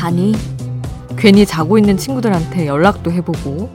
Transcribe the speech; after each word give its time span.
자니? 0.00 0.34
괜히 1.18 1.44
자고 1.44 1.76
있는 1.76 1.98
친구들한테 1.98 2.66
연락도 2.66 3.12
해보고, 3.12 3.68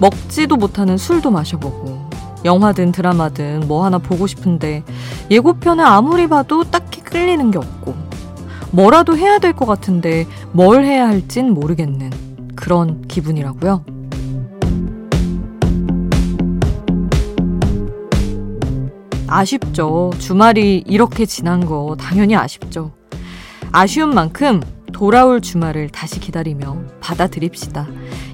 먹지도 0.00 0.56
못하는 0.56 0.98
술도 0.98 1.30
마셔보고, 1.30 2.10
영화든 2.44 2.90
드라마든 2.90 3.60
뭐 3.68 3.84
하나 3.84 3.98
보고 3.98 4.26
싶은데, 4.26 4.82
예고편을 5.30 5.84
아무리 5.84 6.26
봐도 6.26 6.64
딱히 6.64 7.00
끌리는 7.00 7.52
게 7.52 7.58
없고, 7.58 7.94
뭐라도 8.72 9.16
해야 9.16 9.38
될 9.38 9.52
것 9.52 9.66
같은데, 9.66 10.26
뭘 10.50 10.84
해야 10.84 11.06
할진 11.06 11.54
모르겠는 11.54 12.10
그런 12.56 13.02
기분이라고요. 13.02 13.84
아쉽죠. 19.28 20.10
주말이 20.18 20.82
이렇게 20.88 21.24
지난 21.24 21.64
거 21.64 21.96
당연히 22.00 22.34
아쉽죠. 22.34 22.90
아쉬운 23.70 24.12
만큼 24.12 24.60
돌아올 24.98 25.40
주말을 25.40 25.90
다시 25.90 26.18
기다리며 26.18 26.76
받아들입시다. 26.98 27.86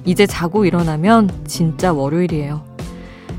이제 0.03 0.25
자고 0.25 0.65
일어나면 0.65 1.45
진짜 1.45 1.93
월요일이에요. 1.93 2.65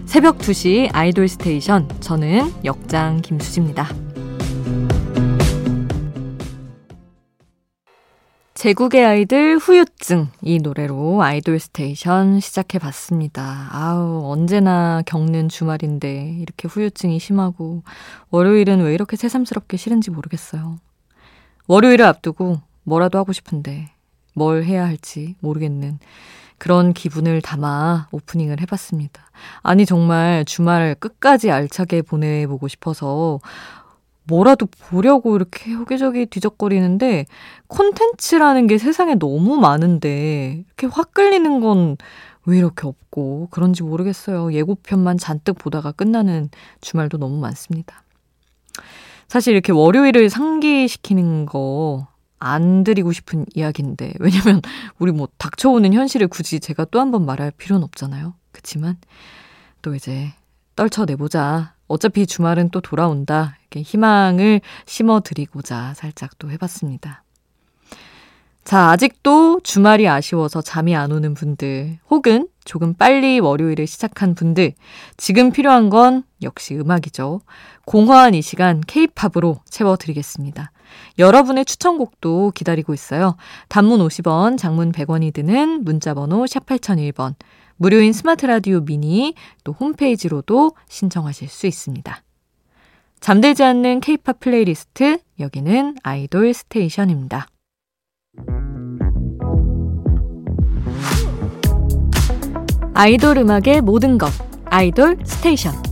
새벽 0.05 0.39
2시 0.39 0.91
아이돌 0.93 1.27
스테이션. 1.27 1.89
저는 1.99 2.53
역장 2.65 3.23
김수지입니다. 3.23 3.89
제국의 8.55 9.05
아이들 9.05 9.59
후유증 9.59 10.29
이 10.43 10.61
노래로 10.61 11.21
아이돌 11.21 11.59
스테이션 11.59 12.39
시작해 12.39 12.79
봤습니다. 12.79 13.67
아우, 13.73 14.31
언제나 14.31 15.03
겪는 15.05 15.49
주말인데 15.49 16.37
이렇게 16.39 16.69
후유증이 16.69 17.19
심하고 17.19 17.83
월요일은 18.31 18.85
왜 18.85 18.95
이렇게 18.95 19.17
새삼스럽게 19.17 19.79
싫은지 19.79 20.13
모르겠어요. 20.13 20.77
월요일을 21.67 22.07
앞두고 22.07 22.61
뭐라도 22.87 23.19
하고 23.19 23.33
싶은데 23.33 23.91
뭘 24.35 24.65
해야 24.65 24.87
할지 24.87 25.35
모르겠는 25.41 25.99
그런 26.59 26.95
기분을 26.95 27.43
담아 27.43 28.09
오프닝을 28.13 28.61
해봤습니다. 28.63 29.31
아니, 29.63 29.85
정말 29.85 30.47
주말 30.47 30.95
끝까지 30.95 31.51
알차게 31.51 32.01
보내보고 32.03 32.69
싶어서 32.69 33.41
뭐라도 34.25 34.67
보려고 34.67 35.37
이렇게 35.37 35.73
여기저기 35.73 36.25
뒤적거리는데 36.27 37.27
콘텐츠라는 37.69 38.67
게 38.67 38.79
세상에 38.79 39.17
너무 39.17 39.57
많은데 39.57 40.65
이렇게 40.67 40.87
확 40.87 41.13
끌리는 41.13 41.61
건 41.61 41.97
왜 42.47 42.59
이렇게 42.59 42.87
없고 42.87 43.49
그런지 43.51 43.83
모르겠어요. 43.83 44.53
예고편만 44.53 45.19
잔뜩 45.19 45.59
보다가 45.59 45.93
끝나는 45.93 46.49
주말도 46.81 47.19
너무 47.19 47.39
많습니다. 47.41 48.03
사실 49.29 49.53
이렇게 49.53 49.73
월요일을 49.73 50.31
상기시키는 50.31 51.47
거 51.47 52.07
안 52.39 52.85
드리고 52.85 53.13
싶은 53.13 53.47
이야기인데 53.55 54.15
왜냐면 54.21 54.61
우리 54.99 55.13
뭐 55.13 55.29
닥쳐오는 55.39 55.93
현실을 55.93 56.29
굳이 56.29 56.61
제가 56.61 56.85
또 56.87 57.01
한 57.01 57.11
번 57.11 57.25
말할 57.27 57.53
필요는 57.53 57.85
없잖아요. 57.85 58.35
그치만 58.53 58.97
또 59.83 59.95
이제 59.95 60.33
떨쳐내보자. 60.77 61.75
어차피 61.89 62.27
주말은 62.27 62.71
또 62.71 62.81
돌아온다. 62.81 63.57
이렇게 63.61 63.83
희망을 63.83 64.61
심어드리고자 64.87 65.95
살짝 65.95 66.39
또 66.39 66.51
해봤습니다. 66.51 67.23
자, 68.65 68.91
아직도 68.91 69.61
주말이 69.63 70.09
아쉬워서 70.09 70.61
잠이 70.61 70.97
안 70.97 71.13
오는 71.13 71.35
분들, 71.35 72.01
혹은 72.11 72.49
조금 72.65 72.95
빨리 72.95 73.39
월요일을 73.39 73.87
시작한 73.87 74.35
분들, 74.35 74.73
지금 75.17 75.53
필요한 75.53 75.89
건 75.89 76.25
역시 76.43 76.75
음악이죠. 76.75 77.43
공허한 77.85 78.35
이 78.35 78.43
시간 78.43 78.81
케이팝으로 78.81 79.61
채워드리겠습니다. 79.71 80.73
여러분의 81.19 81.65
추천곡도 81.65 82.53
기다리고 82.55 82.95
있어요. 82.95 83.37
단문 83.69 84.01
50원, 84.01 84.59
장문 84.59 84.93
100원이 84.93 85.33
드는 85.33 85.85
문자번호 85.85 86.47
샵 86.47 86.67
8001번, 86.67 87.35
무료인 87.77 88.13
스마트 88.13 88.47
라디오 88.47 88.81
미니 88.81 89.35
또 89.65 89.73
홈페이지로도 89.73 90.73
신청하실 90.89 91.49
수 91.49 91.67
있습니다. 91.67 92.23
잠들지 93.21 93.65
않는 93.65 94.01
케이팝 94.01 94.41
플레이리스트 94.41 95.19
여기는 95.41 95.97
아이돌 96.03 96.55
스테이션입니다. 96.55 97.49
아이돌 102.95 103.39
음악의 103.39 103.83
모든 103.83 104.17
것 104.17 104.31
아이돌 104.67 105.19
스테이션 105.25 105.86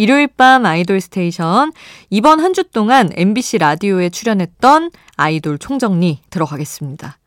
일요일 0.00 0.28
밤 0.28 0.64
아이돌 0.64 0.98
스테이션. 0.98 1.72
이번 2.08 2.40
한 2.40 2.54
주 2.54 2.64
동안 2.64 3.10
MBC 3.14 3.58
라디오에 3.58 4.08
출연했던 4.08 4.92
아이돌 5.16 5.58
총정리 5.58 6.20
들어가겠습니다. 6.30 7.18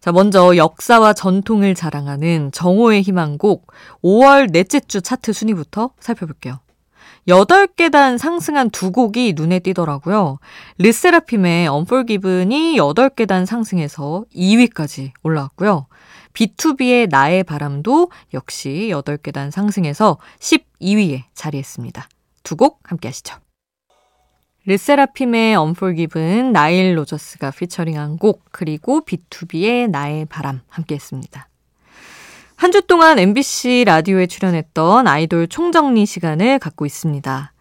자, 0.00 0.10
먼저 0.10 0.56
역사와 0.56 1.12
전통을 1.12 1.74
자랑하는 1.74 2.52
정오의 2.52 3.02
희망곡 3.02 3.70
5월 4.02 4.50
넷째 4.50 4.80
주 4.80 5.02
차트 5.02 5.34
순위부터 5.34 5.90
살펴볼게요. 6.00 6.60
8계단 7.28 8.16
상승한 8.16 8.70
두 8.70 8.92
곡이 8.92 9.34
눈에 9.36 9.58
띄더라고요. 9.58 10.38
르세라핌의 10.78 11.68
Unforgiven이 11.68 12.78
8계단 12.78 13.44
상승해서 13.44 14.24
2위까지 14.34 15.10
올라왔고요. 15.22 15.86
B2B의 16.32 17.10
나의 17.10 17.44
바람도 17.44 18.10
역시 18.32 18.88
8계단 18.90 19.50
상승해서 19.50 20.16
12위에 20.80 21.24
자리했습니다. 21.34 22.08
두 22.42 22.56
곡 22.56 22.80
함께 22.84 23.08
하시죠. 23.08 23.36
르세라핌의 24.66 25.56
Unforgiven, 25.56 26.52
나일 26.52 26.96
로저스가 26.96 27.50
피처링한 27.50 28.18
곡, 28.18 28.44
그리고 28.50 29.00
B2B의 29.04 29.88
나의 29.90 30.26
바람 30.26 30.60
함께 30.68 30.94
했습니다. 30.96 31.48
한 32.56 32.72
주 32.72 32.82
동안 32.82 33.18
MBC 33.18 33.84
라디오에 33.86 34.26
출연했던 34.26 35.06
아이돌 35.06 35.48
총정리 35.48 36.04
시간을 36.04 36.58
갖고 36.58 36.84
있습니다. 36.84 37.52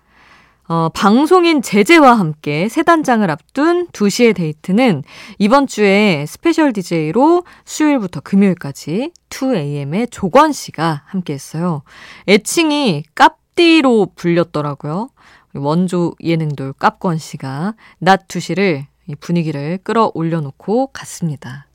어, 0.71 0.87
방송인 0.89 1.63
재재와 1.63 2.13
함께 2.13 2.69
새 2.69 2.83
단장을 2.83 3.27
앞둔 3.27 3.87
2시의 3.87 4.35
데이트는 4.35 5.01
이번 5.39 5.65
주에 5.65 6.25
special 6.27 6.73
DJ로 6.73 7.43
수요일부터 7.65 8.19
금요일까지 8.19 9.11
2AM의 9.31 10.11
조권 10.11 10.51
씨가 10.51 11.01
함께 11.07 11.33
했어요. 11.33 11.81
애칭이 12.27 13.03
깝디로 13.15 14.11
불렸더라고요. 14.13 15.09
원조 15.55 16.13
예능돌 16.21 16.73
깝권 16.73 17.17
씨가 17.17 17.73
낮 17.97 18.27
2시를 18.27 18.85
분위기를 19.19 19.79
끌어올려 19.83 20.39
놓고 20.39 20.91
갔습니다. 20.93 21.65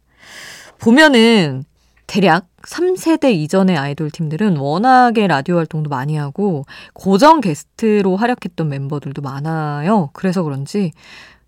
보면은 0.78 1.65
대략 2.06 2.48
3세대 2.62 3.32
이전의 3.34 3.76
아이돌 3.76 4.10
팀들은 4.10 4.56
워낙에 4.56 5.26
라디오 5.26 5.56
활동도 5.56 5.91
많이 5.91 6.16
하고 6.16 6.65
고정 6.92 7.41
게스트로 7.41 8.16
활약했던 8.16 8.69
멤버들도 8.69 9.20
많아요. 9.22 10.10
그래서 10.12 10.43
그런지 10.43 10.93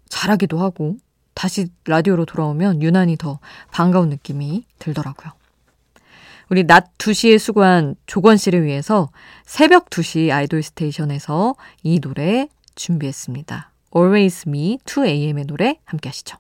잘하기도 0.09 0.59
하고 0.59 0.97
다시 1.35 1.69
라디오로 1.87 2.25
돌아오면 2.25 2.83
유난히 2.83 3.17
더 3.17 3.39
반가운 3.71 4.09
느낌이 4.09 4.65
들더라고요. 4.79 5.33
우리 6.49 6.65
낮 6.65 6.97
2시에 6.99 7.39
수고한 7.39 7.97
조건 8.07 8.37
씨를 8.37 8.65
위해서 8.65 9.11
새벽 9.45 9.91
2시 9.91 10.31
아이돌 10.31 10.63
스테이션에서 10.63 11.57
이 11.83 12.01
노래 12.01 12.49
준비했습니다. 12.77 13.73
Always 13.95 14.49
Me 14.49 14.79
2AM의 14.85 15.47
노래 15.47 15.79
함께 15.85 16.09
하시죠. 16.09 16.37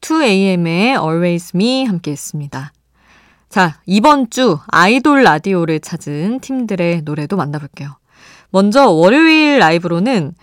2AM의 0.00 1.00
Always 1.00 1.52
Me 1.54 1.84
함께 1.84 2.12
했습니다. 2.12 2.72
자, 3.48 3.80
이번 3.86 4.30
주 4.30 4.58
아이돌 4.68 5.22
라디오를 5.22 5.80
찾은 5.80 6.40
팀들의 6.40 7.02
노래도 7.02 7.36
만나볼게요. 7.36 7.96
먼저 8.50 8.90
월요일 8.90 9.58
라이브로는 9.58 10.34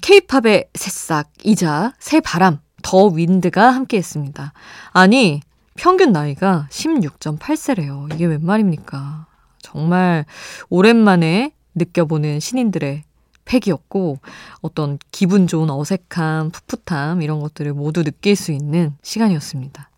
케이팝의 0.00 0.68
새싹이자 0.74 1.94
새바람, 1.98 2.60
더 2.82 3.06
윈드가 3.06 3.70
함께 3.70 3.98
했습니다. 3.98 4.52
아니, 4.90 5.40
평균 5.76 6.12
나이가 6.12 6.66
16.8세래요. 6.70 8.12
이게 8.14 8.26
웬 8.26 8.44
말입니까? 8.44 9.26
정말 9.60 10.24
오랜만에 10.68 11.52
느껴보는 11.74 12.40
신인들의 12.40 13.04
팩이었고 13.52 14.18
어떤 14.60 14.98
기분 15.10 15.46
좋은 15.46 15.68
어색함, 15.70 16.50
풋풋함 16.50 17.22
이런 17.22 17.40
것들을 17.40 17.72
모두 17.74 18.02
느낄 18.04 18.36
수 18.36 18.52
있는 18.52 18.94
시간이었습니다. 19.02 19.88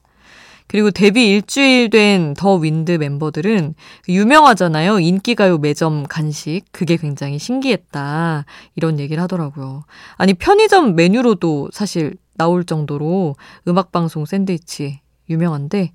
그리고 0.67 0.91
데뷔 0.91 1.31
일주일 1.31 1.91
된 1.91 2.35
더 2.35 2.57
윈드 2.57 2.93
멤버들은 2.93 3.75
유명하잖아요. 4.09 4.99
인기가요 4.99 5.59
매점 5.59 6.05
간식. 6.05 6.63
그게 6.73 6.97
굉장히 6.97 7.39
신기했다. 7.39 8.45
이런 8.75 8.99
얘기를 8.99 9.23
하더라고요. 9.23 9.85
아니, 10.17 10.35
편의점 10.35 10.97
메뉴로도 10.97 11.71
사실 11.73 12.17
나올 12.37 12.65
정도로 12.65 13.37
음악방송 13.69 14.25
샌드위치 14.25 15.01
유명한데, 15.31 15.93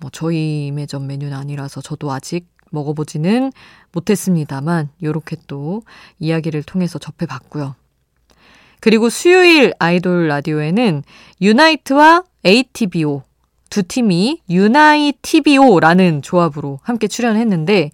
뭐, 0.00 0.10
저희 0.12 0.70
매점 0.72 1.06
메뉴는 1.06 1.36
아니라서 1.36 1.82
저도 1.82 2.10
아직 2.10 2.46
먹어보지는 2.72 3.52
못했습니다만 3.92 4.90
요렇게 5.02 5.36
또 5.46 5.82
이야기를 6.18 6.62
통해서 6.64 6.98
접해봤고요. 6.98 7.74
그리고 8.80 9.08
수요일 9.10 9.72
아이돌 9.78 10.26
라디오에는 10.26 11.04
유나이트와 11.40 12.24
ATBO 12.44 13.22
두 13.70 13.82
팀이 13.84 14.42
유나이티비오라는 14.50 16.22
조합으로 16.22 16.80
함께 16.82 17.06
출연했는데 17.06 17.90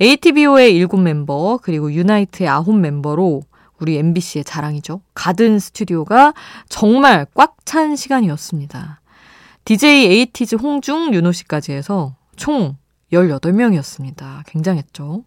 ATBO의 0.00 0.74
일곱 0.74 0.98
멤버 1.00 1.58
그리고 1.60 1.92
유나이트의 1.92 2.48
아홉 2.48 2.78
멤버로 2.78 3.42
우리 3.78 3.96
MBC의 3.98 4.44
자랑이죠. 4.44 5.00
가든 5.14 5.58
스튜디오가 5.58 6.34
정말 6.68 7.26
꽉 7.34 7.58
찬 7.68 7.96
시간이었습니다. 7.96 9.02
DJ 9.66 10.06
에이티즈 10.06 10.54
홍중, 10.54 11.12
윤호 11.12 11.32
씨까지 11.32 11.72
해서 11.72 12.16
총 12.34 12.78
18명이었습니다. 13.12 14.42
굉장했죠. 14.46 15.24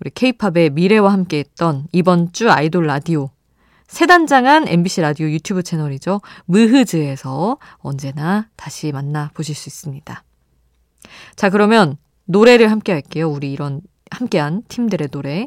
우리 0.00 0.10
케이팝의 0.10 0.70
미래와 0.70 1.12
함께 1.12 1.38
했던 1.38 1.86
이번 1.92 2.32
주 2.32 2.50
아이돌 2.50 2.86
라디오 2.86 3.30
새 3.86 4.06
단장한 4.06 4.68
MBC 4.68 5.00
라디오 5.00 5.30
유튜브 5.30 5.62
채널이죠. 5.62 6.20
므흐즈에서 6.46 7.58
언제나 7.76 8.48
다시 8.56 8.92
만나 8.92 9.30
보실 9.34 9.54
수 9.54 9.68
있습니다. 9.68 10.24
자, 11.36 11.50
그러면 11.50 11.96
노래를 12.24 12.70
함께 12.70 12.92
할게요. 12.92 13.30
우리 13.30 13.52
이런 13.52 13.80
함께한 14.10 14.62
팀들의 14.68 15.08
노래. 15.08 15.46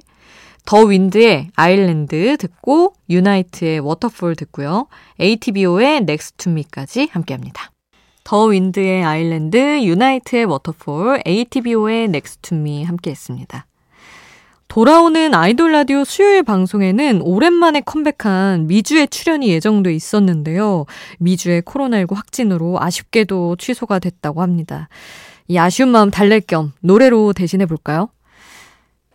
더 0.66 0.84
윈드의 0.84 1.50
Island 1.56 2.38
듣고 2.38 2.94
유나이트의 3.10 3.80
Waterfall 3.80 4.36
듣고요. 4.36 4.88
ATBO의 5.20 6.02
Next 6.02 6.44
to 6.44 6.50
Me까지 6.50 7.10
함께 7.12 7.34
합니다. 7.34 7.72
더 8.24 8.46
윈드의 8.46 9.04
Island, 9.04 9.84
유나이트의 9.84 10.46
Waterfall, 10.46 11.24
ATBO의 11.26 12.08
Next 12.10 12.50
to 12.50 12.67
Me 12.67 12.84
함께 12.84 13.12
했습니다. 13.12 13.66
돌아오는 14.70 15.34
아이돌 15.34 15.72
라디오 15.72 16.04
수요일 16.04 16.44
방송에는 16.44 17.22
오랜만에 17.24 17.82
컴백한 17.82 18.68
미주의 18.68 19.08
출연이 19.08 19.50
예정돼 19.50 19.96
있었는데요. 19.96 20.86
미주의 21.18 21.64
코로나19 21.64 22.14
확진으로 22.14 22.80
아쉽게도 22.80 23.56
취소가 23.56 23.98
됐다고 23.98 24.44
합니다. 24.44 24.88
이 25.48 25.58
아쉬운 25.58 25.90
마음 25.90 26.12
달랠 26.12 26.42
겸 26.42 26.72
노래로 26.82 27.34
대신해 27.34 27.66
볼까요? 27.66 28.10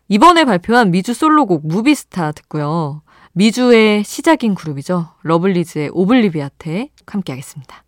이번에 0.09 0.45
발표한 0.45 0.91
미주 0.91 1.15
솔로곡 1.15 1.69
Movie 1.69 2.04
Star 2.04 2.33
듣고요. 2.33 3.03
미주의 3.33 4.03
시작인 4.03 4.57
그룹이죠. 4.57 5.09
러블리즈의 5.23 5.91
Obliviate 5.93 6.89
함께 7.07 7.33
하겠습니다. 7.33 7.84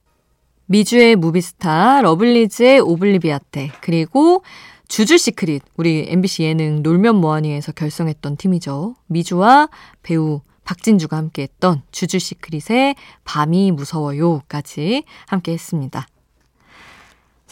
미주의 0.67 1.17
Movie 1.17 1.60
Star, 1.60 2.03
러블리즈의 2.03 2.81
Obliviate, 2.81 3.71
그리고 3.81 4.43
주주 4.89 5.17
시크릿, 5.19 5.63
우리 5.77 6.07
MBC 6.09 6.45
예능 6.45 6.83
놀면 6.83 7.17
뭐하니에서 7.17 7.73
결성했던 7.73 8.37
팀이죠. 8.37 8.95
미주와 9.07 9.69
배우 10.03 10.43
박진주가 10.65 11.17
함께했던 11.17 11.83
주주 11.93 12.19
시크릿의 12.19 12.97
밤이 13.25 13.71
무서워요까지 13.73 15.05
함께했습니다. 15.27 16.07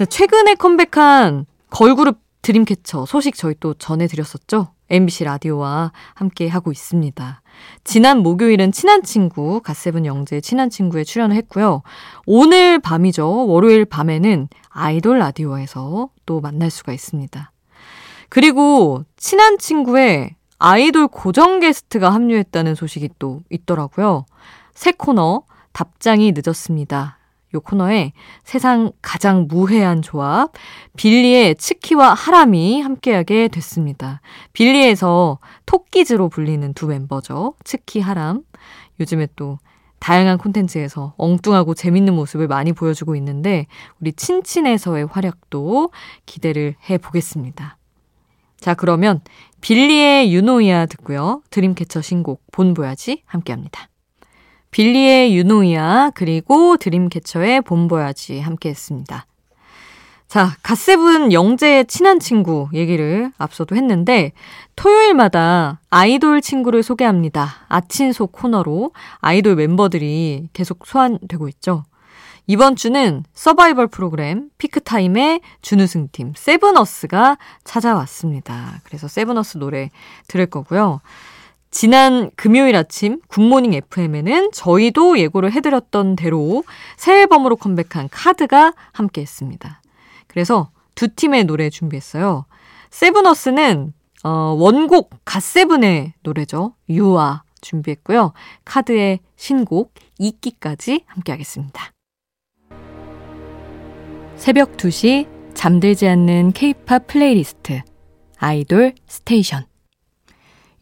최근에 0.09 0.57
컴백한 0.57 1.47
걸그룹 1.71 2.19
드림캐쳐 2.43 3.07
소식 3.07 3.37
저희 3.37 3.55
또 3.61 3.75
전해드렸었죠. 3.75 4.74
MBC 4.91 5.25
라디오와 5.25 5.93
함께 6.15 6.49
하고 6.49 6.73
있습니다. 6.73 7.43
지난 7.85 8.19
목요일은 8.19 8.73
친한 8.73 9.03
친구, 9.03 9.61
갓세븐 9.61 10.07
영재 10.07 10.41
친한 10.41 10.71
친구에 10.71 11.05
출연을 11.05 11.37
했고요. 11.37 11.83
오늘 12.27 12.79
밤이죠. 12.79 13.47
월요일 13.47 13.85
밤에는 13.85 14.49
아이돌 14.69 15.19
라디오에서 15.19 16.09
또 16.27 16.41
만날 16.41 16.71
수가 16.71 16.93
있습니다. 16.93 17.51
그리고 18.29 19.05
친한 19.17 19.59
친구에 19.59 20.37
아이돌 20.59 21.09
고정 21.09 21.61
게스트가 21.61 22.11
합류했다는 22.11 22.75
소식이 22.75 23.11
또 23.19 23.43
있더라고요. 23.51 24.25
새 24.75 24.93
코너, 24.93 25.43
답장이 25.73 26.33
늦었습니다. 26.35 27.19
요 27.55 27.61
코너에 27.61 28.13
세상 28.43 28.93
가장 29.01 29.47
무해한 29.49 30.03
조합, 30.03 30.53
빌리의 30.97 31.55
츠키와 31.57 32.15
하람이 32.15 32.81
함께하게 32.81 33.49
됐습니다. 33.49 34.21
빌리에서 34.53 35.39
토끼즈로 35.67 36.29
불리는 36.29 36.75
두 36.75 36.87
멤버죠. 36.87 37.55
츠키, 37.65 38.01
하람. 38.01 38.43
요즘에 39.01 39.29
또 39.37 39.59
다양한 40.01 40.37
콘텐츠에서 40.37 41.15
엉뚱하고 41.17 41.75
재밌는 41.75 42.15
모습을 42.15 42.47
많이 42.47 42.73
보여주고 42.73 43.17
있는데 43.17 43.67
우리 44.01 44.13
친친에서의 44.13 45.07
활약도 45.07 45.93
기대를 46.27 46.75
해 46.91 46.99
보겠습니다. 46.99 47.79
자, 48.61 48.75
그러면 48.75 49.21
빌리의 49.61 50.33
유노이아 50.35 50.87
듣고요. 50.87 51.43
드림캐쳐 51.51 52.03
신곡 52.03 52.43
본보야지 52.53 53.23
함께합니다. 53.25 53.89
빌리의 54.75 55.37
유노이아 55.37 56.11
그리고 56.17 56.77
드림캐쳐의 56.77 57.61
봄보야지 57.61 58.41
함께 58.41 58.71
했습니다. 58.71 59.25
자, 60.27 60.57
갓세븐 60.65 61.33
영재의 61.33 61.87
친한 61.87 62.19
친구 62.19 62.69
얘기를 62.73 63.31
앞서도 63.39 63.77
했는데 63.77 64.33
토요일마다 64.75 65.79
아이돌 65.91 66.41
친구를 66.41 66.83
소개합니다. 66.83 67.67
아친소 67.69 68.27
코너로 68.27 68.91
아이돌 69.21 69.55
멤버들이 69.55 70.49
계속 70.53 70.85
소환되고 70.87 71.47
있죠. 71.51 71.85
이번 72.49 72.75
주는 72.75 73.23
서바이벌 73.33 73.87
프로그램 73.87 74.51
피크타임의 74.59 75.41
준우승팀 75.63 76.33
세븐어스가 76.35 77.39
찾아왔습니다. 77.63 78.81
그래서 78.83 79.07
세븐어스 79.07 79.59
노래 79.59 79.91
들을 80.27 80.47
거고요. 80.47 81.01
지난 81.75 82.31
금요일 82.37 82.77
아침 82.77 83.21
굿모닝 83.27 83.75
FM에는 83.75 84.53
저희도 84.53 85.19
예고를 85.19 85.51
해드렸던 85.51 86.15
대로 86.15 86.63
새 86.97 87.23
앨범으로 87.23 87.57
컴백한 87.57 88.11
카드가 88.13 88.75
함께 88.93 89.23
했습니다. 89.23 89.83
그래서 90.29 90.71
두 90.95 91.09
팀의 91.09 91.45
노래 91.45 91.71
준비했어요. 91.71 92.47
세븐어스는 92.91 93.93
어, 94.23 94.31
원곡 94.57 95.11
갓세븐의 95.25 96.15
노래죠. 96.23 96.77
유아 96.89 97.43
준비했고요. 97.61 98.35
카드의 98.65 99.19
신곡 99.35 99.95
ICKY까지 100.21 101.03
함께 101.07 101.33
하겠습니다. 101.33 101.91
새벽 104.37 104.77
2시 104.77 105.27
잠들지 105.55 106.07
않는 106.07 106.53
케이팝 106.53 107.09
플레이리스트 107.09 107.83
아이돌 108.39 108.95
스테이션 109.09 109.67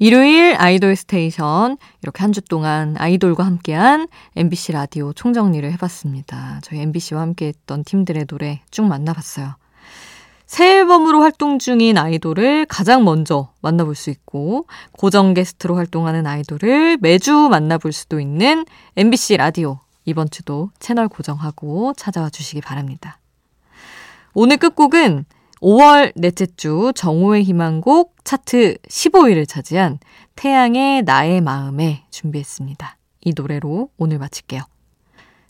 일요일 0.03 0.57
아이돌 0.59 0.97
스테이션 0.97 1.77
이렇게 2.03 2.23
한 2.23 2.33
주 2.33 2.41
동안 2.41 2.97
아이돌과 2.99 3.47
함께한 3.47 4.09
MBC 4.35 4.73
라디오 4.73 5.13
총정리를 5.13 5.71
해봤습니다. 5.75 6.59
저희 6.65 6.81
MBC와 6.81 7.21
함께했던 7.21 7.85
팀들의 7.85 8.25
노래 8.27 8.63
쭉 8.73 8.87
만나봤어요. 8.87 9.55
새 10.45 10.79
앨범으로 10.79 11.21
활동 11.21 11.61
중인 11.61 11.99
아이돌을 11.99 12.67
가장 12.67 13.05
먼저 13.05 13.53
만나볼 13.61 13.95
수 13.95 14.11
있고 14.11 14.67
고정 14.91 15.35
게스트로 15.35 15.77
활동하는 15.77 16.27
아이돌을 16.27 16.99
매주 17.01 17.33
만나볼 17.49 17.93
수도 17.93 18.19
있는 18.19 18.65
MBC 18.97 19.37
라디오 19.37 19.79
이번 20.05 20.31
주도 20.31 20.71
채널 20.81 21.07
고정하고 21.07 21.93
찾아와 21.97 22.29
주시기 22.29 22.61
바랍니다. 22.61 23.21
오늘 24.35 24.57
끝곡은 24.57 25.27
5월 25.63 26.13
넷째 26.17 26.47
주 26.57 26.93
정오의 26.95 27.45
희망곡 27.45 28.17
차트 28.25 28.79
15위를 28.89 29.49
차지한 29.49 30.01
태양의 30.35 31.03
나의 31.03 31.41
마음에 31.41 32.05
준비했습니다. 32.11 32.99
이 33.21 33.33
노래로 33.37 33.91
오늘 33.97 34.19
마칠게요. 34.19 34.63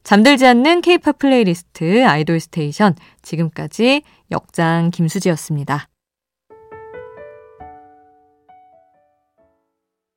잠들지 0.04 0.46
않는 0.46 0.82
케이팝 0.82 1.18
플레이리스트 1.18 2.04
아이돌 2.04 2.40
스테이션 2.40 2.94
지금까지 3.22 4.02
역장 4.30 4.90
김수지였습니다. 4.90 5.88